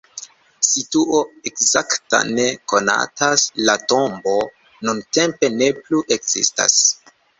[0.67, 1.17] Situo
[1.49, 4.35] ekzakta ne konatas, la tombo
[4.89, 6.81] nuntempe ne plu ekzistas.